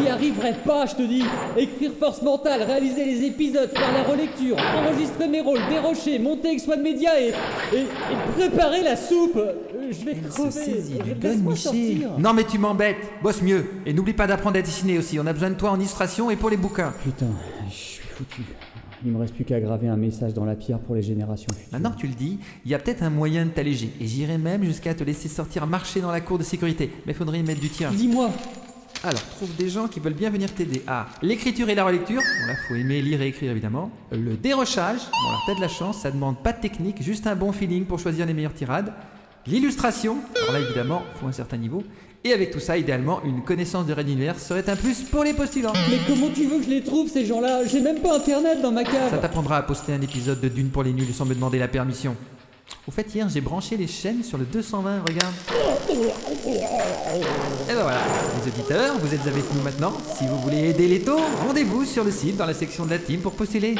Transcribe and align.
J'y 0.00 0.08
arriverai 0.08 0.54
pas, 0.64 0.86
je 0.86 0.94
te 0.94 1.02
dis. 1.02 1.24
Écrire 1.56 1.92
force 1.98 2.22
mentale, 2.22 2.62
réaliser 2.62 3.04
les 3.04 3.24
épisodes, 3.26 3.70
faire 3.70 3.92
la 3.92 4.02
relecture, 4.04 4.56
enregistrer 4.76 5.28
mes 5.28 5.40
rôles, 5.40 5.60
dérocher, 5.68 6.18
monter 6.18 6.48
avec 6.48 6.60
Swan 6.60 6.80
Media 6.82 7.20
et, 7.20 7.28
et, 7.74 7.78
et 7.80 7.86
préparer 8.36 8.82
la 8.82 8.96
soupe. 8.96 9.36
Euh, 9.36 9.52
Je 9.90 10.04
vais 10.04 10.12
Elle 10.22 10.30
se 10.30 10.36
crever. 10.36 10.50
saisit 10.50 10.98
du 10.98 11.14
gun. 11.14 12.08
Non 12.18 12.32
mais 12.32 12.44
tu 12.44 12.58
m'embêtes, 12.58 12.96
bosse 13.22 13.42
mieux. 13.42 13.64
Et 13.86 13.92
n'oublie 13.92 14.12
pas 14.12 14.26
d'apprendre 14.26 14.58
à 14.58 14.62
dessiner 14.62 14.98
aussi, 14.98 15.18
on 15.18 15.26
a 15.26 15.32
besoin 15.32 15.50
de 15.50 15.54
toi 15.56 15.70
en 15.70 15.78
illustration 15.78 16.30
et 16.30 16.36
pour 16.36 16.50
les 16.50 16.56
bouquins. 16.56 16.92
Putain, 17.02 17.26
je 17.68 17.74
suis 17.74 18.02
foutu. 18.08 18.42
Il 19.04 19.12
me 19.12 19.18
reste 19.20 19.32
plus 19.34 19.44
qu'à 19.44 19.60
graver 19.60 19.86
un 19.86 19.96
message 19.96 20.34
dans 20.34 20.44
la 20.44 20.56
pierre 20.56 20.80
pour 20.80 20.96
les 20.96 21.02
générations 21.02 21.46
futures. 21.52 21.68
Maintenant 21.72 21.92
que 21.92 21.98
tu 21.98 22.08
le 22.08 22.14
dis, 22.14 22.38
il 22.64 22.70
y 22.70 22.74
a 22.74 22.80
peut-être 22.80 23.02
un 23.04 23.10
moyen 23.10 23.44
de 23.44 23.50
t'alléger. 23.50 23.90
Et 24.00 24.06
j'irai 24.08 24.38
même 24.38 24.64
jusqu'à 24.64 24.92
te 24.92 25.04
laisser 25.04 25.28
sortir 25.28 25.66
marcher 25.68 26.00
dans 26.00 26.10
la 26.10 26.20
cour 26.20 26.36
de 26.36 26.42
sécurité. 26.42 26.90
Mais 27.06 27.14
faudrait 27.14 27.38
y 27.38 27.44
mettre 27.44 27.60
du 27.60 27.68
tien. 27.68 27.90
Dis-moi, 27.92 28.30
Alors, 29.04 29.22
trouve 29.36 29.54
des 29.54 29.68
gens 29.68 29.86
qui 29.86 30.00
veulent 30.00 30.12
bien 30.14 30.28
venir 30.30 30.52
t'aider. 30.52 30.82
Ah, 30.86 31.06
l'écriture 31.22 31.68
et 31.68 31.74
la 31.74 31.84
relecture. 31.84 32.20
Bon 32.20 32.46
là, 32.46 32.54
faut 32.66 32.74
aimer 32.74 33.00
lire 33.00 33.22
et 33.22 33.28
écrire 33.28 33.52
évidemment. 33.52 33.90
Le 34.10 34.36
dérochage. 34.36 34.98
Bon 34.98 35.28
alors, 35.28 35.42
t'as 35.46 35.54
de 35.54 35.60
la 35.60 35.68
chance, 35.68 35.98
ça 36.00 36.10
demande 36.10 36.42
pas 36.42 36.52
de 36.52 36.60
technique, 36.60 37.02
juste 37.02 37.26
un 37.26 37.36
bon 37.36 37.52
feeling 37.52 37.84
pour 37.84 37.98
choisir 38.00 38.26
les 38.26 38.34
meilleures 38.34 38.54
tirades. 38.54 38.92
L'illustration. 39.46 40.16
Alors 40.42 40.52
là, 40.52 40.60
évidemment, 40.60 41.02
faut 41.20 41.26
un 41.26 41.32
certain 41.32 41.56
niveau. 41.56 41.82
Et 42.24 42.32
avec 42.32 42.50
tout 42.50 42.58
ça, 42.58 42.76
idéalement, 42.76 43.22
une 43.24 43.42
connaissance 43.44 43.86
de 43.86 43.92
Red 43.94 44.08
Universe 44.08 44.42
serait 44.42 44.68
un 44.68 44.74
plus 44.74 45.02
pour 45.04 45.22
les 45.22 45.32
postulants. 45.32 45.72
mais 45.88 45.98
comment 46.06 46.28
tu 46.34 46.46
veux 46.46 46.58
que 46.58 46.64
je 46.64 46.70
les 46.70 46.82
trouve 46.82 47.08
ces 47.08 47.24
gens-là? 47.24 47.64
J'ai 47.64 47.80
même 47.80 48.00
pas 48.00 48.16
internet 48.16 48.60
dans 48.60 48.72
ma 48.72 48.84
Ça 48.84 48.90
cave. 48.90 49.20
t'apprendra 49.20 49.58
à 49.58 49.62
poster 49.62 49.92
un 49.92 50.00
épisode 50.00 50.40
de 50.40 50.48
Dune 50.48 50.70
pour 50.70 50.82
les 50.82 50.92
nuls 50.92 51.14
sans 51.14 51.24
me 51.24 51.34
demander 51.34 51.60
la 51.60 51.68
permission. 51.68 52.16
Au 52.86 52.90
fait, 52.90 53.14
hier, 53.14 53.28
j'ai 53.28 53.40
branché 53.42 53.76
les 53.76 53.86
chaînes 53.86 54.22
sur 54.22 54.38
le 54.38 54.44
220, 54.44 55.02
regarde. 55.06 55.34
Et 55.90 55.96
ben 57.68 57.82
voilà, 57.82 58.00
les 58.40 58.50
auditeurs, 58.50 58.98
vous 58.98 59.14
êtes 59.14 59.26
avec 59.26 59.44
nous 59.54 59.60
maintenant. 59.62 59.92
Si 60.16 60.26
vous 60.26 60.38
voulez 60.38 60.70
aider 60.70 60.88
les 60.88 61.02
taux, 61.02 61.20
rendez-vous 61.46 61.84
sur 61.84 62.02
le 62.02 62.10
site 62.10 62.36
dans 62.36 62.46
la 62.46 62.54
section 62.54 62.86
de 62.86 62.90
la 62.90 62.98
team 62.98 63.20
pour 63.20 63.32
postuler. 63.32 63.74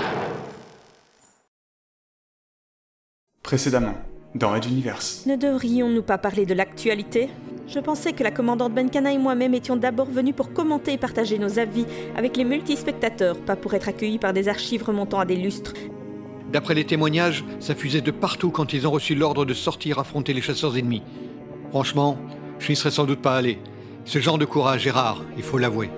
Précédemment, 3.43 3.95
dans 4.35 4.53
Red 4.53 4.67
Universe. 4.67 5.25
Ne 5.25 5.37
devrions-nous 5.37 6.03
pas 6.03 6.19
parler 6.19 6.45
de 6.45 6.53
l'actualité? 6.53 7.31
Je 7.67 7.81
pensais 7.81 8.13
que 8.13 8.23
la 8.23 8.31
commandante 8.31 8.75
Benkana 8.75 9.13
et 9.13 9.19
moi-même 9.19 9.55
étions 9.55 9.77
d'abord 9.77 10.11
venus 10.11 10.35
pour 10.35 10.53
commenter 10.53 10.93
et 10.95 10.99
partager 10.99 11.39
nos 11.39 11.59
avis 11.59 11.87
avec 12.17 12.37
les 12.37 12.45
multispectateurs, 12.45 13.39
pas 13.39 13.57
pour 13.57 13.75
être 13.75 13.89
accueillis 13.89 14.19
par 14.19 14.33
des 14.33 14.49
archives 14.49 14.83
remontant 14.83 15.19
à 15.19 15.25
des 15.25 15.37
lustres. 15.37 15.73
D'après 16.53 16.75
les 16.75 16.85
témoignages, 16.85 17.45
ça 17.61 17.75
fusait 17.75 18.01
de 18.01 18.11
partout 18.11 18.51
quand 18.51 18.73
ils 18.73 18.87
ont 18.87 18.91
reçu 18.91 19.15
l'ordre 19.15 19.45
de 19.45 19.55
sortir 19.55 19.99
affronter 19.99 20.33
les 20.33 20.41
chasseurs 20.41 20.77
ennemis. 20.77 21.03
Franchement, 21.71 22.17
je 22.59 22.71
n'y 22.71 22.77
serais 22.77 22.91
sans 22.91 23.05
doute 23.05 23.21
pas 23.21 23.37
allé. 23.37 23.59
Ce 24.05 24.19
genre 24.19 24.39
de 24.39 24.47
courage 24.47 24.87
est 24.87 24.91
rare, 24.91 25.23
il 25.37 25.43
faut 25.43 25.59
l'avouer. 25.59 25.91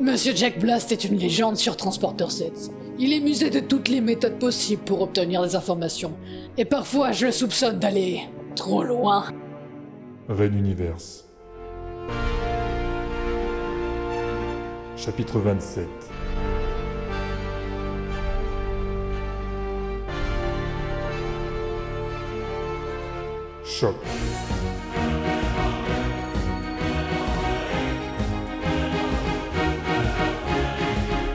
Monsieur 0.00 0.32
Jack 0.34 0.60
Blast 0.60 0.92
est 0.92 1.04
une 1.04 1.18
légende 1.18 1.56
sur 1.56 1.76
Transporter 1.76 2.30
7. 2.30 2.70
Il 3.00 3.12
est 3.12 3.20
musé 3.20 3.50
de 3.50 3.58
toutes 3.58 3.88
les 3.88 4.00
méthodes 4.00 4.38
possibles 4.38 4.82
pour 4.82 5.02
obtenir 5.02 5.42
des 5.42 5.56
informations. 5.56 6.12
Et 6.56 6.64
parfois, 6.64 7.10
je 7.10 7.26
le 7.26 7.32
soupçonne 7.32 7.80
d'aller 7.80 8.22
trop 8.54 8.84
loin. 8.84 9.24
Red 10.28 10.54
Universe. 10.54 11.24
Chapitre 14.96 15.38
27 15.38 15.86
Choc. 23.78 23.94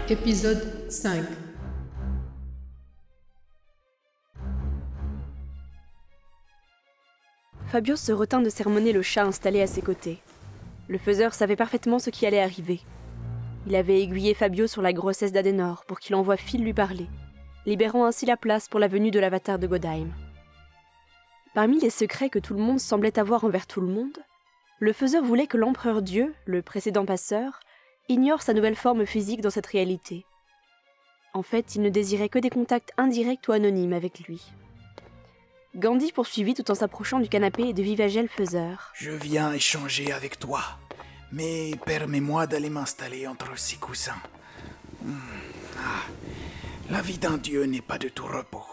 Épisode 0.09 0.91
5 0.91 1.23
Fabio 7.67 7.95
se 7.95 8.11
retint 8.11 8.41
de 8.41 8.49
sermonner 8.49 8.91
le 8.91 9.01
chat 9.01 9.23
installé 9.23 9.61
à 9.61 9.67
ses 9.67 9.81
côtés. 9.81 10.19
Le 10.89 10.97
faiseur 10.97 11.33
savait 11.33 11.55
parfaitement 11.55 11.99
ce 11.99 12.09
qui 12.09 12.25
allait 12.25 12.41
arriver. 12.41 12.81
Il 13.67 13.75
avait 13.77 14.01
aiguillé 14.01 14.33
Fabio 14.33 14.67
sur 14.67 14.81
la 14.81 14.91
grossesse 14.91 15.31
d'Adenor 15.31 15.85
pour 15.87 16.01
qu'il 16.01 16.15
envoie 16.15 16.35
Phil 16.35 16.61
lui 16.61 16.73
parler, 16.73 17.07
libérant 17.65 18.03
ainsi 18.03 18.25
la 18.25 18.35
place 18.35 18.67
pour 18.67 18.81
la 18.81 18.89
venue 18.89 19.11
de 19.11 19.19
l'avatar 19.21 19.59
de 19.59 19.67
Godheim. 19.67 20.09
Parmi 21.53 21.79
les 21.79 21.91
secrets 21.91 22.29
que 22.29 22.39
tout 22.39 22.55
le 22.55 22.61
monde 22.61 22.79
semblait 22.79 23.19
avoir 23.19 23.43
envers 23.43 23.67
tout 23.67 23.81
le 23.81 23.87
monde, 23.87 24.17
le 24.79 24.91
faiseur 24.91 25.23
voulait 25.23 25.47
que 25.47 25.57
l'empereur 25.57 26.01
Dieu, 26.01 26.33
le 26.45 26.61
précédent 26.61 27.05
passeur, 27.05 27.59
ignore 28.09 28.41
sa 28.41 28.53
nouvelle 28.53 28.75
forme 28.75 29.05
physique 29.05 29.41
dans 29.41 29.51
cette 29.51 29.67
réalité. 29.67 30.25
En 31.33 31.43
fait, 31.43 31.75
il 31.75 31.81
ne 31.81 31.89
désirait 31.89 32.29
que 32.29 32.39
des 32.39 32.49
contacts 32.49 32.91
indirects 32.97 33.47
ou 33.47 33.51
anonymes 33.51 33.93
avec 33.93 34.19
lui. 34.21 34.41
Gandhi 35.75 36.11
poursuivit 36.11 36.53
tout 36.53 36.69
en 36.69 36.75
s'approchant 36.75 37.19
du 37.19 37.29
canapé 37.29 37.69
et 37.69 37.73
de 37.73 37.81
Vivagel 37.81 38.29
faiseur. 38.29 38.91
Je 38.95 39.11
viens 39.11 39.53
échanger 39.53 40.11
avec 40.11 40.37
toi, 40.37 40.61
mais 41.31 41.71
permets-moi 41.85 42.45
d'aller 42.45 42.69
m'installer 42.69 43.27
entre 43.27 43.57
ces 43.57 43.77
coussins. 43.77 44.21
Hmm, 45.01 45.17
ah, 45.79 46.03
la 46.91 47.01
vie 47.01 47.17
d'un 47.17 47.37
dieu 47.37 47.63
n'est 47.65 47.81
pas 47.81 47.97
de 47.97 48.09
tout 48.09 48.27
repos, 48.27 48.65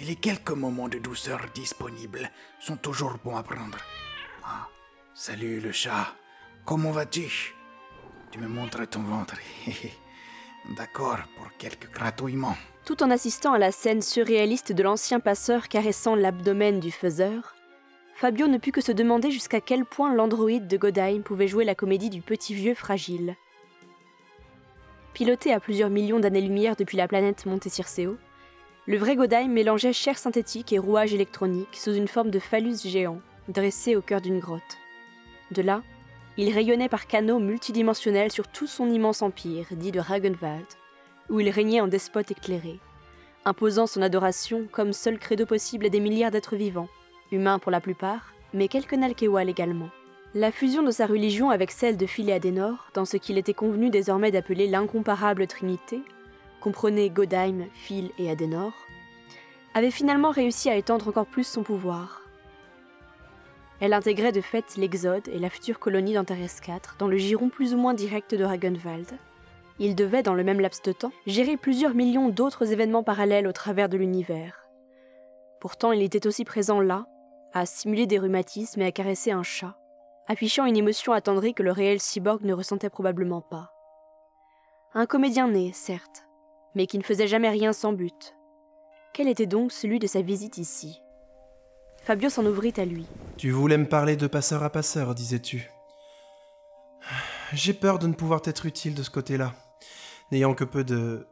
et 0.00 0.04
les 0.04 0.16
quelques 0.16 0.50
moments 0.50 0.88
de 0.88 0.98
douceur 0.98 1.40
disponibles 1.54 2.30
sont 2.60 2.76
toujours 2.76 3.16
bons 3.24 3.36
à 3.36 3.42
prendre. 3.42 3.78
Ah, 4.44 4.68
salut 5.14 5.60
le 5.60 5.72
chat, 5.72 6.14
comment 6.64 6.92
vas-tu? 6.92 7.54
Tu 8.30 8.38
me 8.38 8.48
montres 8.48 8.88
ton 8.88 9.02
ventre. 9.02 9.36
D'accord 10.76 11.18
pour 11.36 11.48
quelques 11.56 11.90
gratouillements. 11.90 12.56
Tout 12.84 13.02
en 13.02 13.10
assistant 13.10 13.52
à 13.52 13.58
la 13.58 13.72
scène 13.72 14.02
surréaliste 14.02 14.72
de 14.72 14.82
l'ancien 14.82 15.20
passeur 15.20 15.68
caressant 15.68 16.14
l'abdomen 16.14 16.80
du 16.80 16.90
faiseur, 16.90 17.54
Fabio 18.14 18.48
ne 18.48 18.58
put 18.58 18.72
que 18.72 18.80
se 18.80 18.92
demander 18.92 19.30
jusqu'à 19.30 19.60
quel 19.60 19.84
point 19.84 20.12
l'androïde 20.12 20.66
de 20.66 20.76
Godheim 20.76 21.22
pouvait 21.22 21.48
jouer 21.48 21.64
la 21.64 21.74
comédie 21.74 22.10
du 22.10 22.20
petit 22.20 22.54
vieux 22.54 22.74
fragile. 22.74 23.36
Piloté 25.14 25.52
à 25.52 25.60
plusieurs 25.60 25.90
millions 25.90 26.20
d'années-lumière 26.20 26.76
depuis 26.76 26.96
la 26.96 27.08
planète 27.08 27.46
Monte 27.46 27.68
Circeo, 27.68 28.16
le 28.88 28.96
vrai 28.96 29.16
Godheim 29.16 29.48
mélangeait 29.48 29.92
chair 29.92 30.16
synthétique 30.16 30.72
et 30.72 30.78
rouage 30.78 31.12
électronique 31.12 31.76
sous 31.76 31.92
une 31.92 32.08
forme 32.08 32.30
de 32.30 32.38
phallus 32.38 32.86
géant, 32.86 33.20
dressé 33.48 33.96
au 33.96 34.00
cœur 34.00 34.22
d'une 34.22 34.38
grotte. 34.38 34.78
De 35.50 35.60
là, 35.60 35.82
il 36.38 36.50
rayonnait 36.50 36.88
par 36.88 37.06
canaux 37.06 37.38
multidimensionnels 37.38 38.32
sur 38.32 38.48
tout 38.48 38.66
son 38.66 38.88
immense 38.88 39.20
empire, 39.20 39.66
dit 39.72 39.92
de 39.92 40.00
Ragenwald, 40.00 40.64
où 41.28 41.38
il 41.38 41.50
régnait 41.50 41.82
en 41.82 41.86
despote 41.86 42.30
éclairé, 42.30 42.80
imposant 43.44 43.86
son 43.86 44.00
adoration 44.00 44.66
comme 44.72 44.94
seul 44.94 45.18
credo 45.18 45.44
possible 45.44 45.84
à 45.84 45.90
des 45.90 46.00
milliards 46.00 46.30
d'êtres 46.30 46.56
vivants, 46.56 46.88
humains 47.30 47.58
pour 47.58 47.70
la 47.70 47.82
plupart, 47.82 48.32
mais 48.54 48.68
quelques 48.68 48.94
Nalkewal 48.94 49.50
également. 49.50 49.90
La 50.34 50.50
fusion 50.50 50.82
de 50.82 50.92
sa 50.92 51.04
religion 51.04 51.50
avec 51.50 51.72
celle 51.72 51.98
de 51.98 52.06
Phil 52.06 52.30
et 52.30 52.32
Adenor, 52.32 52.88
dans 52.94 53.04
ce 53.04 53.18
qu'il 53.18 53.36
était 53.36 53.52
convenu 53.52 53.90
désormais 53.90 54.30
d'appeler 54.30 54.66
l'incomparable 54.66 55.46
Trinité, 55.46 56.00
comprenait 56.60 57.10
Godheim, 57.10 57.66
Phil 57.74 58.10
et 58.18 58.30
Adenor, 58.30 58.72
avait 59.74 59.90
finalement 59.90 60.30
réussi 60.30 60.70
à 60.70 60.76
étendre 60.76 61.08
encore 61.08 61.26
plus 61.26 61.46
son 61.46 61.62
pouvoir. 61.62 62.22
Elle 63.80 63.92
intégrait 63.92 64.32
de 64.32 64.40
fait 64.40 64.76
l'Exode 64.76 65.28
et 65.28 65.38
la 65.38 65.50
future 65.50 65.78
colonie 65.78 66.14
d'Antares 66.14 66.60
4 66.62 66.96
dans 66.98 67.06
le 67.06 67.16
giron 67.16 67.48
plus 67.48 67.74
ou 67.74 67.78
moins 67.78 67.94
direct 67.94 68.34
de 68.34 68.44
Ragenwald. 68.44 69.12
Il 69.78 69.94
devait, 69.94 70.24
dans 70.24 70.34
le 70.34 70.42
même 70.42 70.60
laps 70.60 70.82
de 70.82 70.92
temps, 70.92 71.12
gérer 71.26 71.56
plusieurs 71.56 71.94
millions 71.94 72.28
d'autres 72.28 72.72
événements 72.72 73.04
parallèles 73.04 73.46
au 73.46 73.52
travers 73.52 73.88
de 73.88 73.96
l'univers. 73.96 74.66
Pourtant, 75.60 75.92
il 75.92 76.02
était 76.02 76.26
aussi 76.26 76.44
présent 76.44 76.80
là, 76.80 77.06
à 77.52 77.66
simuler 77.66 78.06
des 78.06 78.18
rhumatismes 78.18 78.80
et 78.82 78.86
à 78.86 78.92
caresser 78.92 79.30
un 79.30 79.44
chat, 79.44 79.76
affichant 80.26 80.66
une 80.66 80.76
émotion 80.76 81.12
attendrie 81.12 81.54
que 81.54 81.62
le 81.62 81.72
réel 81.72 82.00
cyborg 82.00 82.42
ne 82.42 82.52
ressentait 82.52 82.90
probablement 82.90 83.40
pas. 83.40 83.70
Un 84.94 85.06
comédien 85.06 85.48
né, 85.48 85.70
certes, 85.72 86.27
mais 86.74 86.86
qui 86.86 86.98
ne 86.98 87.02
faisait 87.02 87.26
jamais 87.26 87.50
rien 87.50 87.72
sans 87.72 87.92
but. 87.92 88.34
Quel 89.12 89.28
était 89.28 89.46
donc 89.46 89.72
celui 89.72 89.98
de 89.98 90.06
sa 90.06 90.22
visite 90.22 90.58
ici? 90.58 91.02
Fabio 92.02 92.30
s'en 92.30 92.46
ouvrit 92.46 92.74
à 92.76 92.84
lui. 92.84 93.06
Tu 93.36 93.50
voulais 93.50 93.78
me 93.78 93.88
parler 93.88 94.16
de 94.16 94.26
passeur 94.26 94.62
à 94.62 94.70
passeur, 94.70 95.14
disais-tu. 95.14 95.70
J'ai 97.52 97.72
peur 97.72 97.98
de 97.98 98.06
ne 98.06 98.14
pouvoir 98.14 98.42
t'être 98.42 98.66
utile 98.66 98.94
de 98.94 99.02
ce 99.02 99.10
côté-là, 99.10 99.52
n'ayant 100.30 100.54
que 100.54 100.64
peu 100.64 100.84
de... 100.84 101.26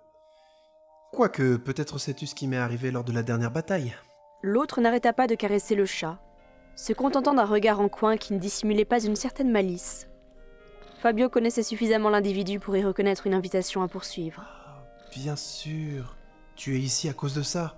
Quoique, 1.12 1.56
peut-être 1.56 1.99
sais-tu 1.99 2.27
ce 2.27 2.35
qui 2.35 2.47
m'est 2.47 2.56
arrivé 2.56 2.91
lors 2.91 3.05
de 3.05 3.12
la 3.12 3.23
dernière 3.23 3.50
bataille. 3.50 3.94
L'autre 4.43 4.81
n'arrêta 4.81 5.12
pas 5.12 5.27
de 5.27 5.35
caresser 5.35 5.75
le 5.75 5.87
chat, 5.87 6.19
se 6.75 6.93
contentant 6.93 7.35
d'un 7.35 7.44
regard 7.44 7.81
en 7.81 7.89
coin 7.89 8.17
qui 8.17 8.35
ne 8.35 8.39
dissimulait 8.39 8.85
pas 8.85 9.03
une 9.03 9.17
certaine 9.17 9.50
malice. 9.50 10.09
Fabio 10.99 11.29
connaissait 11.29 11.62
suffisamment 11.62 12.11
l'individu 12.11 12.59
pour 12.59 12.77
y 12.77 12.85
reconnaître 12.85 13.27
une 13.27 13.35
invitation 13.35 13.82
à 13.82 13.89
poursuivre. 13.89 14.44
Bien 15.17 15.35
sûr. 15.35 16.15
Tu 16.57 16.77
es 16.77 16.79
ici 16.79 17.09
à 17.09 17.15
cause 17.15 17.35
de 17.35 17.43
ça. 17.43 17.75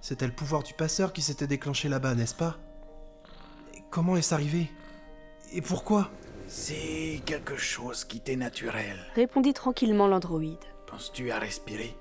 C'était 0.00 0.28
le 0.28 0.32
pouvoir 0.32 0.62
du 0.62 0.74
passeur 0.74 1.12
qui 1.12 1.22
s'était 1.22 1.48
déclenché 1.48 1.88
là-bas, 1.88 2.14
n'est-ce 2.14 2.36
pas? 2.36 2.56
Et 3.74 3.82
Comment 3.90 4.16
est-ce 4.16 4.32
arrivé? 4.32 4.70
Et 5.52 5.60
pourquoi? 5.60 6.08
C'est 6.46 7.20
quelque 7.26 7.56
chose 7.56 8.04
qui 8.04 8.20
t'est 8.20 8.36
naturel. 8.36 8.96
répondit 9.16 9.54
tranquillement 9.54 10.06
l'androïde. 10.06 10.64
Penses-tu 10.86 11.32
à 11.32 11.40
respirer? 11.40 11.96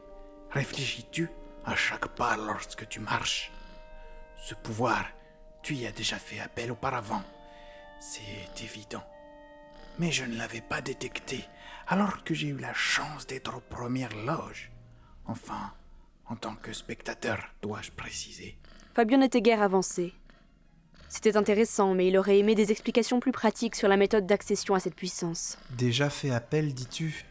Réfléchis-tu 0.52 1.30
à 1.66 1.76
chaque 1.76 2.08
pas 2.10 2.38
lorsque 2.38 2.88
tu 2.88 3.00
marches? 3.00 3.52
Ce 4.40 4.54
pouvoir, 4.54 5.06
tu 5.64 5.74
y 5.74 5.88
as 5.88 5.92
déjà 5.92 6.18
fait 6.18 6.40
appel 6.40 6.72
auparavant. 6.72 7.24
C'est 8.00 8.64
évident. 8.64 9.04
Mais 9.98 10.12
je 10.12 10.24
ne 10.24 10.38
l'avais 10.38 10.62
pas 10.62 10.82
détecté 10.82 11.44
alors 11.88 12.24
que 12.24 12.34
j'ai 12.34 12.50
eu 12.50 12.58
la 12.58 12.74
chance 12.74 13.26
d'être 13.26 13.58
aux 13.58 13.62
premières 13.62 14.16
loges. 14.26 14.72
Enfin, 15.26 15.72
en 16.28 16.36
tant 16.36 16.56
que 16.56 16.74
spectateur, 16.74 17.40
dois-je 17.62 17.92
préciser. 17.92 18.58
Fabio 18.94 19.18
n'était 19.18 19.42
guère 19.42 19.62
avancé. 19.62 20.14
C'était 21.10 21.38
intéressant, 21.38 21.94
mais 21.94 22.08
il 22.08 22.18
aurait 22.18 22.40
aimé 22.40 22.54
des 22.54 22.72
explications 22.72 23.22
plus 23.22 23.32
pratiques 23.32 23.76
sur 23.76 23.88
la 23.88 23.96
méthode 23.96 24.26
d'accession 24.26 24.76
à 24.76 24.80
cette 24.82 24.96
puissance. 24.96 25.58
Déjà 25.72 26.10
fait 26.10 26.32
appel, 26.32 26.74
dis-tu? 26.74 27.26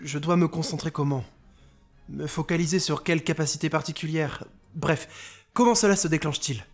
Je 0.00 0.18
dois 0.18 0.36
me 0.36 0.48
concentrer 0.48 0.90
comment? 0.90 1.24
Me 2.08 2.26
focaliser 2.26 2.78
sur 2.78 3.02
quelle 3.02 3.22
capacité 3.22 3.68
particulière? 3.68 4.44
Bref, 4.74 5.44
comment 5.52 5.74
cela 5.74 5.96
se 5.96 6.08
déclenche-t-il? 6.08 6.64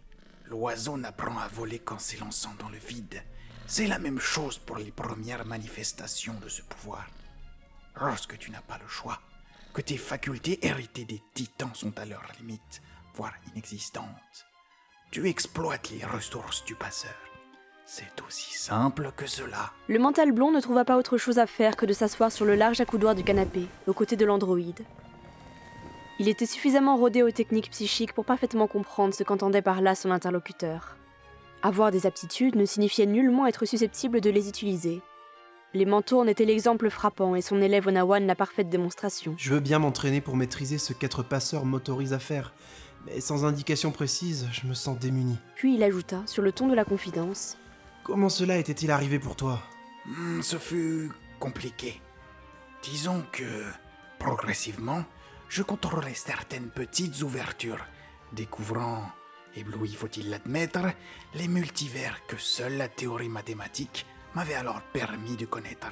L'oiseau 0.47 0.97
n'apprend 0.97 1.39
à 1.39 1.49
voler 1.49 1.81
qu'en 1.81 1.99
s'élançant 1.99 2.55
dans 2.61 2.69
le 2.69 2.79
vide. 2.79 3.23
C'est 3.73 3.87
la 3.87 4.01
même 4.01 4.19
chose 4.19 4.59
pour 4.59 4.79
les 4.79 4.91
premières 4.91 5.47
manifestations 5.47 6.35
de 6.43 6.49
ce 6.49 6.61
pouvoir. 6.61 7.07
Lorsque 8.01 8.37
tu 8.37 8.51
n'as 8.51 8.63
pas 8.63 8.79
le 8.83 8.89
choix, 8.89 9.21
que 9.73 9.81
tes 9.81 9.97
facultés 9.97 10.59
héritées 10.67 11.05
des 11.05 11.23
titans 11.35 11.73
sont 11.73 11.97
à 11.97 12.05
leur 12.05 12.25
limite, 12.41 12.83
voire 13.15 13.33
inexistantes, 13.55 14.49
tu 15.13 15.29
exploites 15.29 15.89
les 15.93 16.05
ressources 16.05 16.65
du 16.65 16.75
passeur. 16.75 17.15
C'est 17.87 18.21
aussi 18.27 18.59
simple 18.59 19.13
que 19.17 19.29
cela. 19.29 19.71
Le 19.87 20.01
mental 20.01 20.33
blond 20.33 20.51
ne 20.51 20.61
trouva 20.61 20.85
pas 20.85 20.99
autre 20.99 21.17
chose 21.17 21.39
à 21.39 21.47
faire 21.47 21.77
que 21.77 21.87
de 21.87 21.93
s'asseoir 21.93 22.33
sur 22.33 22.47
le 22.47 22.57
large 22.57 22.81
accoudoir 22.81 23.15
du 23.15 23.23
canapé, 23.23 23.69
aux 23.87 23.95
côtés 23.95 24.17
de 24.17 24.25
l'androïde. 24.25 24.85
Il 26.19 26.27
était 26.27 26.45
suffisamment 26.45 26.97
rodé 26.97 27.23
aux 27.23 27.31
techniques 27.31 27.71
psychiques 27.71 28.15
pour 28.15 28.25
parfaitement 28.25 28.67
comprendre 28.67 29.15
ce 29.15 29.23
qu'entendait 29.23 29.63
par 29.63 29.81
là 29.81 29.95
son 29.95 30.11
interlocuteur. 30.11 30.97
Avoir 31.63 31.91
des 31.91 32.07
aptitudes 32.07 32.57
ne 32.57 32.65
signifiait 32.65 33.05
nullement 33.05 33.47
être 33.47 33.67
susceptible 33.67 34.23
de 34.23 34.31
les 34.31 34.49
utiliser. 34.49 35.03
Les 35.75 35.85
manteaux 35.85 36.21
en 36.21 36.27
étaient 36.27 36.47
l'exemple 36.47 36.89
frappant 36.89 37.37
et 37.37 37.43
son 37.43 37.61
élève 37.61 37.87
Onawan 37.87 38.27
la 38.27 38.35
parfaite 38.35 38.71
démonstration. 38.71 39.35
Je 39.37 39.53
veux 39.53 39.61
bien 39.61 39.79
m'entraîner 39.79 40.21
pour 40.21 40.37
maîtriser 40.37 40.79
ce 40.79 40.95
qu'être 40.95 41.23
passeur 41.23 41.67
m'autorise 41.67 42.15
à 42.15 42.19
faire, 42.19 42.55
mais 43.07 43.21
sans 43.21 43.45
indication 43.45 43.93
précise, 43.93 44.49
je 44.53 44.67
me 44.67 44.75
sens 44.75 44.99
démuni. 44.99 45.37
Puis 45.55 45.75
il 45.75 45.83
ajouta, 45.83 46.23
sur 46.27 46.43
le 46.43 46.51
ton 46.51 46.67
de 46.67 46.75
la 46.75 46.85
confidence 46.85 47.59
Comment 48.05 48.31
cela 48.31 48.57
était-il 48.57 48.91
arrivé 48.91 49.19
pour 49.19 49.37
toi? 49.37 49.61
Hmm, 50.07 50.41
ce 50.41 50.57
fut 50.57 51.13
compliqué. 51.39 52.01
Disons 52.83 53.23
que, 53.31 53.65
progressivement, 54.19 55.05
je 55.51 55.63
contrôlais 55.63 56.15
certaines 56.15 56.71
petites 56.71 57.23
ouvertures, 57.23 57.85
découvrant, 58.33 59.03
ébloui 59.57 59.95
faut-il 59.95 60.31
l'admettre, 60.31 60.81
les 61.35 61.49
multivers 61.49 62.25
que 62.27 62.37
seule 62.37 62.77
la 62.77 62.89
théorie 62.89 63.29
mathématique 63.29 64.07
m'avait 64.35 64.55
alors 64.55 64.83
permis 64.93 65.37
de 65.37 65.47
connaître. 65.47 65.91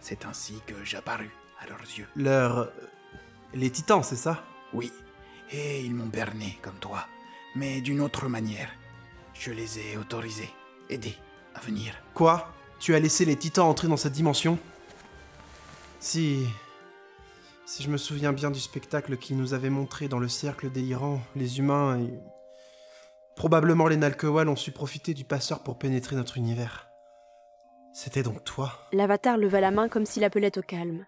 C'est 0.00 0.26
ainsi 0.26 0.60
que 0.66 0.84
j'apparus 0.84 1.30
à 1.60 1.66
leurs 1.66 1.80
yeux. 1.80 2.08
Leur... 2.16 2.70
Les 3.54 3.70
titans, 3.70 4.02
c'est 4.02 4.16
ça? 4.16 4.44
Oui, 4.72 4.92
et 5.50 5.82
ils 5.82 5.94
m'ont 5.94 6.06
berné 6.06 6.58
comme 6.60 6.78
toi, 6.78 7.06
mais 7.54 7.80
d'une 7.80 8.00
autre 8.00 8.28
manière. 8.28 8.70
Je 9.32 9.50
les 9.50 9.78
ai 9.78 9.96
autorisés, 9.96 10.50
aidés 10.90 11.16
à 11.54 11.60
venir. 11.60 11.94
Quoi? 12.12 12.52
Tu 12.80 12.94
as 12.94 13.00
laissé 13.00 13.24
les 13.24 13.36
titans 13.36 13.68
entrer 13.68 13.88
dans 13.88 13.96
cette 13.96 14.12
dimension? 14.12 14.58
Si... 16.00 16.46
Si 17.66 17.82
je 17.82 17.88
me 17.88 17.96
souviens 17.96 18.34
bien 18.34 18.50
du 18.50 18.60
spectacle 18.60 19.16
qu'ils 19.16 19.38
nous 19.38 19.54
avaient 19.54 19.70
montré 19.70 20.06
dans 20.06 20.18
le 20.18 20.28
cercle 20.28 20.70
délirant, 20.70 21.22
les 21.34 21.58
humains 21.58 21.98
et... 21.98 22.12
Probablement 23.36 23.88
les 23.88 23.96
Nalkewal 23.96 24.48
ont 24.48 24.56
su 24.56 24.70
profiter 24.72 25.14
du 25.14 25.24
passeur 25.24 25.62
pour 25.62 25.78
pénétrer 25.78 26.16
notre 26.16 26.38
univers. 26.38 26.88
C'était 27.92 28.22
donc 28.22 28.44
toi? 28.44 28.72
L'avatar 28.92 29.36
leva 29.36 29.60
la 29.60 29.70
main 29.70 29.88
comme 29.88 30.06
s'il 30.06 30.24
appelait 30.24 30.58
au 30.58 30.62
calme. 30.62 31.06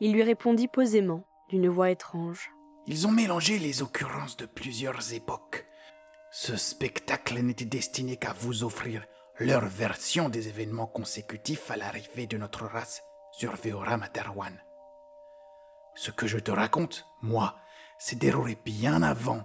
Il 0.00 0.12
lui 0.12 0.22
répondit 0.22 0.68
posément, 0.68 1.24
d'une 1.48 1.68
voix 1.68 1.90
étrange. 1.90 2.50
Ils 2.86 3.06
ont 3.06 3.12
mélangé 3.12 3.58
les 3.58 3.82
occurrences 3.82 4.36
de 4.36 4.46
plusieurs 4.46 5.12
époques. 5.12 5.66
Ce 6.30 6.56
spectacle 6.56 7.40
n'était 7.40 7.64
destiné 7.64 8.16
qu'à 8.16 8.32
vous 8.32 8.62
offrir 8.62 9.04
leur 9.38 9.66
version 9.66 10.28
des 10.28 10.48
événements 10.48 10.86
consécutifs 10.86 11.70
à 11.70 11.76
l'arrivée 11.76 12.26
de 12.26 12.36
notre 12.36 12.64
race 12.64 13.02
sur 13.32 13.56
Veora 13.56 13.96
Materwan. 13.96 14.52
Ce 15.94 16.10
que 16.10 16.26
je 16.26 16.38
te 16.38 16.50
raconte, 16.50 17.06
moi, 17.22 17.56
s'est 17.98 18.16
déroulé 18.16 18.56
bien 18.64 19.02
avant, 19.02 19.44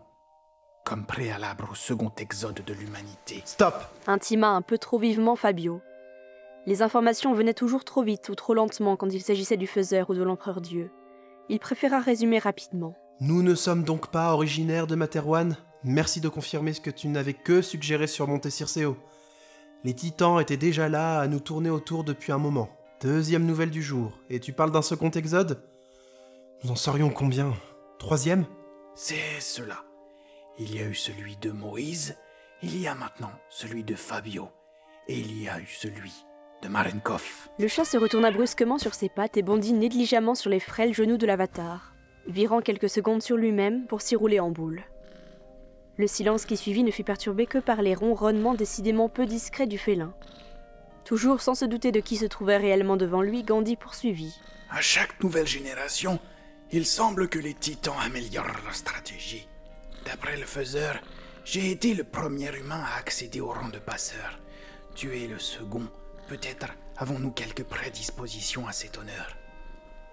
comme 0.84 1.06
préalable 1.06 1.66
au 1.72 1.76
second 1.76 2.12
exode 2.18 2.64
de 2.66 2.74
l'humanité. 2.74 3.42
Stop 3.46 3.76
Intima 4.08 4.50
un 4.50 4.62
peu 4.62 4.78
trop 4.78 5.00
vivement 5.00 5.36
Fabio. 5.36 5.82
Les 6.66 6.82
informations 6.82 7.34
venaient 7.34 7.54
toujours 7.54 7.84
trop 7.84 8.04
vite 8.04 8.30
ou 8.30 8.36
trop 8.36 8.54
lentement 8.54 8.96
quand 8.96 9.10
il 9.10 9.22
s'agissait 9.22 9.58
du 9.58 9.68
faiseur 9.68 10.10
ou 10.10 10.14
de 10.14 10.24
l'empereur 10.24 10.62
Dieu. 10.62 10.92
Il 11.50 11.60
préféra 11.60 12.00
résumer 12.00 12.40
rapidement. 12.40 12.96
Nous 13.20 13.44
ne 13.44 13.56
sommes 13.56 13.84
donc 13.84 14.12
pas 14.12 14.34
originaires 14.34 14.88
de 14.88 14.96
Materwan 14.96 15.56
Merci 15.84 16.22
de 16.22 16.30
confirmer 16.30 16.74
ce 16.74 16.82
que 16.82 16.92
tu 16.92 17.08
n'avais 17.08 17.34
que 17.34 17.64
suggéré 17.64 18.06
sur 18.06 18.28
Monte 18.28 18.50
Circeo. 18.50 18.98
Les 19.84 19.96
titans 19.96 20.40
étaient 20.40 20.58
déjà 20.58 20.90
là 20.90 21.20
à 21.20 21.28
nous 21.28 21.40
tourner 21.40 21.72
autour 21.72 22.04
depuis 22.04 22.32
un 22.32 22.38
moment. 22.38 22.70
Deuxième 23.02 23.48
nouvelle 23.48 23.72
du 23.72 23.82
jour. 23.82 24.20
Et 24.30 24.40
tu 24.40 24.54
parles 24.54 24.72
d'un 24.72 24.84
second 24.84 25.10
exode? 25.10 25.64
Nous 26.64 26.70
en 26.70 26.76
saurions 26.76 27.10
combien? 27.10 27.54
Troisième? 27.98 28.46
C'est 28.94 29.40
cela. 29.40 29.84
Il 30.60 30.76
y 30.76 30.80
a 30.80 30.86
eu 30.86 30.96
celui 30.96 31.38
de 31.38 31.52
Moïse, 31.52 32.18
il 32.62 32.80
y 32.80 32.88
a 32.88 32.94
maintenant 32.94 33.32
celui 33.50 33.84
de 33.84 33.96
Fabio, 33.96 34.50
et 35.08 35.18
il 35.18 35.42
y 35.42 35.50
a 35.50 35.60
eu 35.60 35.68
celui 35.68 36.14
de 36.62 36.68
Marenkov. 36.68 37.50
Le 37.58 37.68
chat 37.68 37.86
se 37.86 37.98
retourna 37.98 38.32
brusquement 38.32 38.78
sur 38.78 38.94
ses 38.94 39.10
pattes 39.10 39.38
et 39.38 39.42
bondit 39.42 39.74
négligemment 39.74 40.36
sur 40.36 40.50
les 40.50 40.60
frêles 40.60 40.94
genoux 40.94 41.18
de 41.18 41.26
l'avatar, 41.26 41.96
virant 42.28 42.62
quelques 42.62 42.90
secondes 42.90 43.24
sur 43.24 43.38
lui-même 43.38 43.88
pour 43.88 44.02
s'y 44.02 44.16
rouler 44.16 44.40
en 44.40 44.52
boule. 44.52 44.84
Le 45.98 46.08
silence 46.08 46.46
qui 46.46 46.58
suivit 46.58 46.84
ne 46.84 46.92
fut 46.92 47.04
perturbé 47.04 47.46
que 47.46 47.58
par 47.58 47.82
les 47.82 47.96
ronronnements 47.96 48.54
décidément 48.54 49.10
peu 49.10 49.26
discrets 49.26 49.68
du 49.68 49.78
félin. 49.78 50.14
Toujours 51.06 51.42
sans 51.42 51.56
se 51.56 51.66
douter 51.66 51.92
de 51.92 52.00
qui 52.00 52.18
se 52.18 52.26
trouvait 52.26 52.58
réellement 52.58 52.98
devant 52.98 53.22
lui, 53.22 53.44
Gandhi 53.44 53.76
poursuivit. 53.76 54.36
À 54.70 54.82
chaque 54.82 55.22
nouvelle 55.24 55.48
génération, 55.48 56.20
il 56.72 56.86
semble 56.86 57.28
que 57.28 57.40
les 57.40 57.54
titans 57.54 57.96
améliorent 58.04 58.48
leur 58.64 58.74
stratégie. 58.74 59.48
D'après 60.06 60.38
le 60.38 60.46
faiseur, 60.46 61.00
j'ai 61.46 61.72
été 61.72 61.94
le 61.94 62.04
premier 62.04 62.56
humain 62.58 62.84
à 62.84 63.00
accéder 63.00 63.42
au 63.42 63.52
rang 63.52 63.70
de 63.70 63.80
passeur. 63.80 64.40
Tu 64.96 65.18
es 65.18 65.28
le 65.28 65.40
second. 65.40 65.88
Peut-être 66.28 66.68
avons-nous 66.98 67.32
quelques 67.32 67.64
prédispositions 67.64 68.68
à 68.68 68.72
cet 68.72 68.98
honneur. 68.98 69.38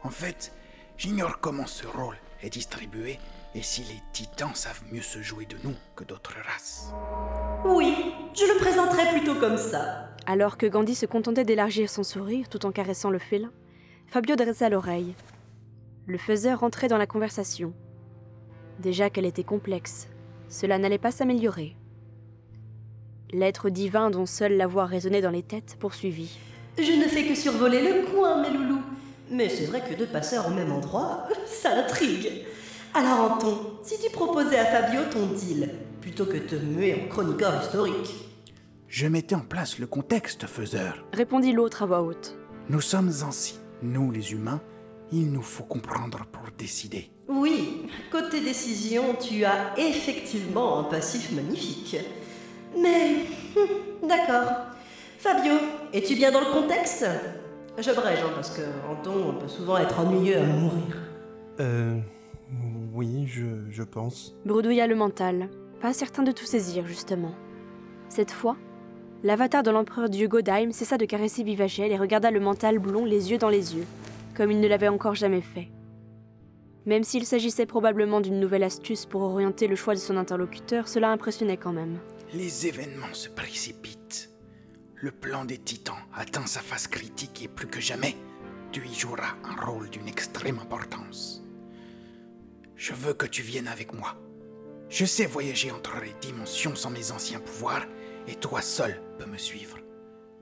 En 0.02 0.10
fait, 0.10 0.52
j'ignore 0.96 1.40
comment 1.40 1.66
ce 1.66 1.86
rôle 1.86 2.16
est 2.42 2.50
distribué 2.50 3.18
et 3.54 3.62
si 3.62 3.82
les 3.82 4.00
titans 4.12 4.54
savent 4.54 4.82
mieux 4.92 5.02
se 5.02 5.22
jouer 5.22 5.46
de 5.46 5.56
nous 5.64 5.74
que 5.96 6.04
d'autres 6.04 6.36
races. 6.44 6.92
Oui, 7.64 8.14
je 8.34 8.44
le 8.44 8.58
présenterai 8.58 9.08
plutôt 9.18 9.34
comme 9.34 9.58
ça. 9.58 10.10
Alors 10.26 10.58
que 10.58 10.66
Gandhi 10.66 10.94
se 10.94 11.06
contentait 11.06 11.44
d'élargir 11.44 11.88
son 11.90 12.02
sourire 12.02 12.48
tout 12.48 12.66
en 12.66 12.72
caressant 12.72 13.10
le 13.10 13.18
félin, 13.18 13.50
Fabio 14.06 14.36
dressa 14.36 14.68
l'oreille. 14.68 15.14
Le 16.06 16.18
faiseur 16.18 16.60
rentrait 16.60 16.88
dans 16.88 16.98
la 16.98 17.06
conversation. 17.06 17.74
Déjà 18.78 19.10
qu'elle 19.10 19.26
était 19.26 19.44
complexe, 19.44 20.08
cela 20.48 20.78
n'allait 20.78 20.98
pas 20.98 21.10
s'améliorer. 21.10 21.76
L'être 23.32 23.70
divin 23.70 24.10
dont 24.10 24.24
seule 24.24 24.56
la 24.56 24.66
voix 24.66 24.86
résonnait 24.86 25.20
dans 25.20 25.30
les 25.30 25.42
têtes 25.42 25.76
poursuivit. 25.78 26.38
Je 26.78 26.92
ne 26.92 27.08
fais 27.08 27.26
que 27.26 27.34
survoler 27.34 27.82
le 27.82 28.06
coin, 28.06 28.40
mes 28.40 28.56
loulous. 28.56 28.82
Mais 29.30 29.48
c'est 29.48 29.66
vrai 29.66 29.82
que 29.82 29.94
deux 29.94 30.06
passeurs 30.06 30.46
au 30.46 30.50
même 30.50 30.72
endroit, 30.72 31.28
ça 31.46 31.70
intrigue. 31.76 32.44
Alors 32.94 33.32
Anton, 33.32 33.58
si 33.82 34.00
tu 34.00 34.10
proposais 34.10 34.58
à 34.58 34.64
Fabio 34.64 35.02
ton 35.10 35.26
deal, 35.26 35.70
plutôt 36.00 36.24
que 36.24 36.38
te 36.38 36.54
muer 36.54 36.94
en 36.94 37.08
chroniqueur 37.08 37.60
historique. 37.62 38.14
Je 38.86 39.06
mettais 39.06 39.34
en 39.34 39.40
place 39.40 39.78
le 39.78 39.86
contexte, 39.86 40.46
faiseur. 40.46 41.04
Répondit 41.12 41.52
l'autre 41.52 41.82
à 41.82 41.86
voix 41.86 42.02
haute. 42.02 42.38
Nous 42.70 42.80
sommes 42.80 43.12
ainsi, 43.26 43.58
nous 43.82 44.10
les 44.10 44.32
humains, 44.32 44.62
il 45.12 45.30
nous 45.30 45.42
faut 45.42 45.64
comprendre 45.64 46.24
pour 46.32 46.44
décider. 46.56 47.10
Oui, 47.28 47.82
côté 48.10 48.40
décision, 48.40 49.14
tu 49.20 49.44
as 49.44 49.78
effectivement 49.78 50.78
un 50.80 50.84
passif 50.84 51.30
magnifique. 51.32 51.96
Mais... 52.76 53.16
hum, 53.56 54.08
D'accord. 54.08 54.50
Fabio, 55.18 55.54
es-tu 55.92 56.14
bien 56.14 56.30
dans 56.30 56.40
le 56.40 56.52
contexte? 56.52 57.06
Je 57.76 57.90
brège, 57.92 58.20
hein, 58.24 58.30
parce 58.34 58.50
que 58.50 58.62
Anton 58.90 59.34
peut 59.40 59.48
souvent 59.48 59.76
être 59.78 59.98
ennuyeux 60.00 60.38
à 60.38 60.42
mourir. 60.44 60.96
Euh... 61.60 61.98
Oui, 62.94 63.26
je, 63.26 63.44
je 63.70 63.82
pense. 63.82 64.34
Bredouilla 64.46 64.86
le 64.86 64.94
mental, 64.96 65.50
pas 65.80 65.92
certain 65.92 66.22
de 66.22 66.32
tout 66.32 66.46
saisir 66.46 66.86
justement. 66.86 67.32
Cette 68.08 68.30
fois, 68.30 68.56
L'avatar 69.24 69.64
de 69.64 69.72
l'empereur 69.72 70.08
Dieu 70.08 70.28
Godheim 70.28 70.70
cessa 70.70 70.96
de 70.96 71.04
caresser 71.04 71.42
Vivagel 71.42 71.90
et 71.90 71.96
regarda 71.98 72.30
le 72.30 72.38
mental 72.38 72.78
blond 72.78 73.04
les 73.04 73.32
yeux 73.32 73.38
dans 73.38 73.48
les 73.48 73.74
yeux, 73.74 73.84
comme 74.36 74.52
il 74.52 74.60
ne 74.60 74.68
l'avait 74.68 74.86
encore 74.86 75.16
jamais 75.16 75.40
fait. 75.40 75.68
Même 76.88 77.04
s'il 77.04 77.26
s'agissait 77.26 77.66
probablement 77.66 78.22
d'une 78.22 78.40
nouvelle 78.40 78.62
astuce 78.62 79.04
pour 79.04 79.20
orienter 79.20 79.66
le 79.66 79.76
choix 79.76 79.92
de 79.92 79.98
son 79.98 80.16
interlocuteur, 80.16 80.88
cela 80.88 81.10
impressionnait 81.10 81.58
quand 81.58 81.74
même. 81.74 81.98
Les 82.32 82.66
événements 82.66 83.12
se 83.12 83.28
précipitent. 83.28 84.30
Le 84.94 85.10
plan 85.10 85.44
des 85.44 85.58
titans 85.58 85.98
atteint 86.14 86.46
sa 86.46 86.60
phase 86.60 86.86
critique 86.86 87.42
et 87.44 87.48
plus 87.48 87.66
que 87.66 87.78
jamais, 87.78 88.16
tu 88.72 88.82
y 88.86 88.94
joueras 88.94 89.34
un 89.44 89.66
rôle 89.66 89.90
d'une 89.90 90.08
extrême 90.08 90.60
importance. 90.60 91.44
Je 92.74 92.94
veux 92.94 93.12
que 93.12 93.26
tu 93.26 93.42
viennes 93.42 93.68
avec 93.68 93.92
moi. 93.92 94.16
Je 94.88 95.04
sais 95.04 95.26
voyager 95.26 95.70
entre 95.70 96.00
les 96.00 96.14
dimensions 96.26 96.74
sans 96.74 96.88
mes 96.88 97.12
anciens 97.12 97.40
pouvoirs, 97.40 97.84
et 98.26 98.34
toi 98.34 98.62
seul 98.62 98.98
peux 99.18 99.26
me 99.26 99.36
suivre. 99.36 99.76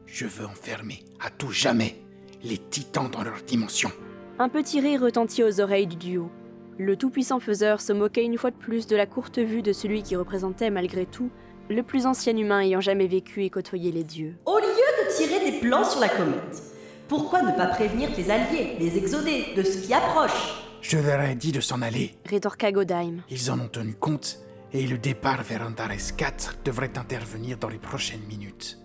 Je 0.06 0.26
veux 0.26 0.46
enfermer 0.46 1.04
à 1.18 1.28
tout 1.28 1.50
jamais 1.50 1.96
les 2.44 2.58
titans 2.58 3.10
dans 3.10 3.24
leur 3.24 3.42
dimension. 3.42 3.90
Un 4.38 4.50
petit 4.50 4.80
rire 4.80 5.00
retentit 5.00 5.42
aux 5.42 5.62
oreilles 5.62 5.86
du 5.86 5.96
duo. 5.96 6.30
Le 6.78 6.94
tout-puissant 6.94 7.40
faiseur 7.40 7.80
se 7.80 7.94
moquait 7.94 8.22
une 8.22 8.36
fois 8.36 8.50
de 8.50 8.56
plus 8.56 8.86
de 8.86 8.94
la 8.94 9.06
courte 9.06 9.38
vue 9.38 9.62
de 9.62 9.72
celui 9.72 10.02
qui 10.02 10.14
représentait 10.14 10.68
malgré 10.68 11.06
tout 11.06 11.30
le 11.70 11.82
plus 11.82 12.04
ancien 12.04 12.36
humain 12.36 12.60
ayant 12.60 12.82
jamais 12.82 13.06
vécu 13.06 13.44
et 13.44 13.50
côtoyé 13.50 13.92
les 13.92 14.04
dieux. 14.04 14.36
Au 14.44 14.58
lieu 14.58 14.66
de 14.66 15.16
tirer 15.16 15.50
des 15.50 15.58
plans 15.58 15.84
sur 15.84 16.00
la 16.00 16.10
comète, 16.10 16.62
pourquoi 17.08 17.40
ne 17.40 17.56
pas 17.56 17.66
prévenir 17.66 18.12
tes 18.14 18.30
alliés, 18.30 18.76
les 18.78 18.98
exodés, 18.98 19.54
de 19.56 19.62
ce 19.62 19.78
qui 19.78 19.94
approche? 19.94 20.54
Je 20.82 20.98
leur 20.98 21.22
ai 21.22 21.34
dit 21.34 21.52
de 21.52 21.60
s'en 21.60 21.80
aller. 21.80 22.12
Rétorqua 22.26 22.72
Godheim. 22.72 23.22
Ils 23.30 23.50
en 23.50 23.58
ont 23.58 23.68
tenu 23.68 23.94
compte 23.94 24.38
et 24.74 24.86
le 24.86 24.98
départ 24.98 25.44
vers 25.44 25.66
Antares 25.66 26.14
4 26.14 26.58
devrait 26.62 26.98
intervenir 26.98 27.56
dans 27.56 27.70
les 27.70 27.78
prochaines 27.78 28.24
minutes. 28.28 28.76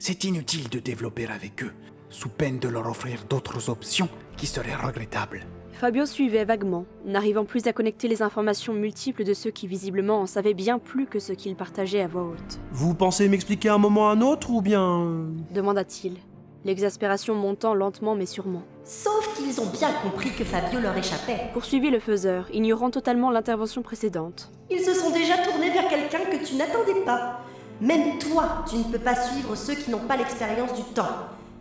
C'est 0.00 0.24
inutile 0.24 0.68
de 0.68 0.80
développer 0.80 1.28
avec 1.28 1.62
eux, 1.62 1.72
sous 2.12 2.28
peine 2.28 2.58
de 2.60 2.68
leur 2.68 2.86
offrir 2.88 3.24
d'autres 3.28 3.68
options 3.68 4.08
qui 4.36 4.46
seraient 4.46 4.76
regrettables. 4.76 5.44
Fabio 5.72 6.06
suivait 6.06 6.44
vaguement, 6.44 6.84
n'arrivant 7.04 7.44
plus 7.44 7.66
à 7.66 7.72
connecter 7.72 8.06
les 8.06 8.22
informations 8.22 8.72
multiples 8.72 9.24
de 9.24 9.34
ceux 9.34 9.50
qui 9.50 9.66
visiblement 9.66 10.20
en 10.20 10.26
savaient 10.26 10.54
bien 10.54 10.78
plus 10.78 11.06
que 11.06 11.18
ce 11.18 11.32
qu'ils 11.32 11.56
partageaient 11.56 12.02
à 12.02 12.06
voix 12.06 12.22
haute. 12.22 12.60
Vous 12.70 12.94
pensez 12.94 13.28
m'expliquer 13.28 13.68
un 13.70 13.78
moment 13.78 14.08
à 14.08 14.12
un 14.12 14.20
autre 14.20 14.50
ou 14.50 14.62
bien... 14.62 15.00
euh, 15.00 15.26
Demanda-t-il, 15.52 16.18
l'exaspération 16.64 17.34
montant 17.34 17.74
lentement 17.74 18.14
mais 18.14 18.26
sûrement. 18.26 18.62
Sauf 18.84 19.36
qu'ils 19.36 19.60
ont 19.60 19.70
bien 19.70 19.90
compris 20.04 20.30
que 20.30 20.44
Fabio 20.44 20.78
leur 20.78 20.96
échappait. 20.96 21.50
Poursuivit 21.52 21.90
le 21.90 21.98
faiseur, 21.98 22.46
ignorant 22.52 22.90
totalement 22.90 23.30
l'intervention 23.32 23.82
précédente. 23.82 24.52
Ils 24.70 24.80
se 24.80 24.94
sont 24.94 25.10
déjà 25.10 25.38
tournés 25.38 25.70
vers 25.70 25.88
quelqu'un 25.88 26.20
que 26.30 26.44
tu 26.46 26.54
n'attendais 26.54 27.00
pas. 27.04 27.40
Même 27.80 28.18
toi, 28.18 28.64
tu 28.70 28.76
ne 28.76 28.84
peux 28.84 28.98
pas 28.98 29.16
suivre 29.16 29.56
ceux 29.56 29.74
qui 29.74 29.90
n'ont 29.90 29.98
pas 30.06 30.16
l'expérience 30.16 30.74
du 30.74 30.82
temps, 30.94 31.08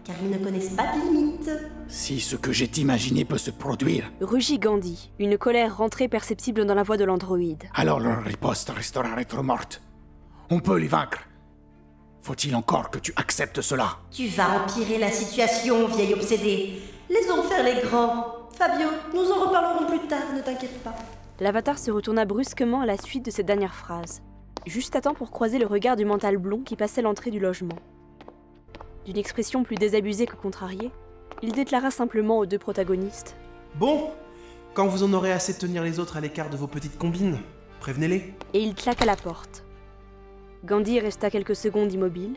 car 0.03 0.15
ils 0.21 0.29
ne 0.29 0.37
connaissent 0.43 0.69
pas 0.75 0.93
de 0.95 1.01
limites. 1.01 1.49
Si 1.87 2.19
ce 2.19 2.35
que 2.35 2.51
j'ai 2.51 2.69
imaginé 2.77 3.25
peut 3.25 3.37
se 3.37 3.51
produire, 3.51 4.11
Rugit 4.21 4.59
Gandhi, 4.59 5.11
une 5.19 5.37
colère 5.37 5.77
rentrée 5.77 6.07
perceptible 6.07 6.65
dans 6.65 6.73
la 6.75 6.83
voix 6.83 6.97
de 6.97 7.03
l'androïde. 7.05 7.63
alors 7.73 7.99
leur 7.99 8.23
riposte 8.23 8.69
restera 8.69 9.13
rétro-morte. 9.15 9.81
On 10.49 10.59
peut 10.59 10.77
les 10.77 10.87
vaincre. 10.87 11.19
Faut-il 12.21 12.55
encore 12.55 12.91
que 12.91 12.99
tu 12.99 13.13
acceptes 13.15 13.61
cela? 13.61 13.97
Tu 14.11 14.27
vas 14.27 14.61
empirer 14.63 14.97
la 14.99 15.11
situation, 15.11 15.87
vieil 15.87 16.13
obsédé. 16.13 16.79
Laissons 17.09 17.41
faire 17.43 17.63
les 17.63 17.81
grands. 17.81 18.25
Fabio, 18.57 18.87
nous 19.13 19.31
en 19.31 19.45
reparlerons 19.47 19.87
plus 19.87 20.07
tard, 20.07 20.33
ne 20.35 20.41
t'inquiète 20.41 20.83
pas. 20.83 20.95
L'avatar 21.39 21.79
se 21.79 21.89
retourna 21.89 22.25
brusquement 22.25 22.81
à 22.81 22.85
la 22.85 22.97
suite 22.97 23.25
de 23.25 23.31
cette 23.31 23.47
dernière 23.47 23.73
phrase, 23.73 24.21
juste 24.67 24.95
à 24.95 25.01
temps 25.01 25.15
pour 25.15 25.31
croiser 25.31 25.57
le 25.57 25.65
regard 25.65 25.95
du 25.95 26.05
mental 26.05 26.37
blond 26.37 26.61
qui 26.61 26.75
passait 26.75 27.01
l'entrée 27.01 27.31
du 27.31 27.39
logement. 27.39 27.75
D'une 29.05 29.17
expression 29.17 29.63
plus 29.63 29.75
désabusée 29.75 30.25
que 30.27 30.35
contrariée, 30.35 30.91
il 31.41 31.51
déclara 31.53 31.89
simplement 31.91 32.37
aux 32.37 32.45
deux 32.45 32.59
protagonistes 32.59 33.35
Bon, 33.75 34.11
quand 34.73 34.87
vous 34.87 35.03
en 35.03 35.13
aurez 35.13 35.31
assez 35.31 35.53
de 35.53 35.57
tenir 35.57 35.83
les 35.83 35.99
autres 35.99 36.17
à 36.17 36.21
l'écart 36.21 36.49
de 36.49 36.57
vos 36.57 36.67
petites 36.67 36.97
combines, 36.97 37.39
prévenez-les. 37.79 38.33
et 38.53 38.59
il 38.59 38.75
claqua 38.75 39.05
la 39.05 39.15
porte. 39.15 39.63
Gandhi 40.65 40.99
resta 40.99 41.29
quelques 41.31 41.55
secondes 41.55 41.91
immobile, 41.91 42.35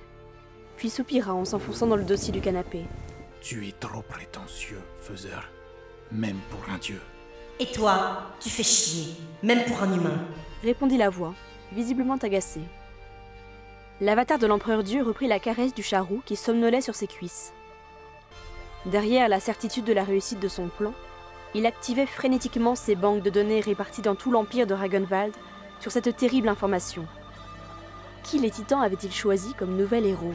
puis 0.77 0.89
soupira 0.91 1.35
en 1.35 1.45
s'enfonçant 1.45 1.87
dans 1.87 1.97
le 1.97 2.05
dossier 2.05 2.33
du 2.33 2.41
canapé. 2.41 2.85
Tu 3.43 3.69
es 3.69 3.73
trop 3.73 4.01
prétentieux, 4.03 4.81
faiseur. 5.01 5.51
Même 6.11 6.39
pour 6.51 6.61
un 6.73 6.79
dieu. 6.79 7.01
Et 7.61 7.67
toi, 7.67 8.23
tu 8.41 8.49
fais 8.49 8.63
chier, 8.63 9.15
même 9.43 9.65
pour 9.67 9.83
un 9.83 9.93
humain. 9.95 10.19
Répondit 10.63 10.97
la 10.97 11.11
voix, 11.11 11.35
visiblement 11.73 12.17
agacée. 12.17 12.63
L'avatar 14.05 14.39
de 14.39 14.47
l'empereur 14.47 14.83
Dieu 14.83 15.03
reprit 15.03 15.29
la 15.29 15.39
caresse 15.39 15.73
du 15.73 15.83
charou 15.83 16.21
qui 16.27 16.37
somnolait 16.37 16.83
sur 16.83 16.95
ses 16.95 17.07
cuisses. 17.07 17.55
Derrière 18.85 19.31
la 19.31 19.41
certitude 19.41 19.87
de 19.87 19.95
la 19.95 20.05
réussite 20.05 20.41
de 20.41 20.49
son 20.49 20.69
plan, 20.69 20.93
il 21.55 21.65
activait 21.65 22.05
frénétiquement 22.05 22.75
ses 22.75 22.97
banques 22.97 23.23
de 23.23 23.31
données 23.31 23.63
réparties 23.63 24.03
dans 24.03 24.15
tout 24.15 24.31
l'empire 24.31 24.67
de 24.67 24.75
Ragenwald 24.75 25.33
sur 25.81 25.91
cette 25.91 26.15
terrible 26.19 26.51
information. 26.51 27.07
Qui 28.25 28.39
les 28.39 28.51
titans 28.51 28.83
avaient-ils 28.83 29.11
choisi 29.11 29.55
comme 29.55 29.75
nouvel 29.75 30.05
héros? 30.05 30.35